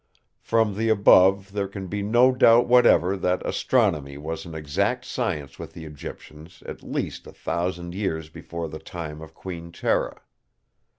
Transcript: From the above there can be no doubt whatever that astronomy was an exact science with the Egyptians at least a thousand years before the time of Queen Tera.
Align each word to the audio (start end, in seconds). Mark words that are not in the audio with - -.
From 0.41 0.73
the 0.77 0.89
above 0.89 1.51
there 1.51 1.67
can 1.67 1.85
be 1.85 2.01
no 2.01 2.31
doubt 2.31 2.65
whatever 2.65 3.15
that 3.17 3.45
astronomy 3.45 4.17
was 4.17 4.47
an 4.47 4.55
exact 4.55 5.05
science 5.05 5.59
with 5.59 5.73
the 5.73 5.85
Egyptians 5.85 6.63
at 6.65 6.81
least 6.81 7.27
a 7.27 7.31
thousand 7.33 7.93
years 7.93 8.27
before 8.27 8.67
the 8.67 8.79
time 8.79 9.21
of 9.21 9.35
Queen 9.35 9.71
Tera. 9.71 10.23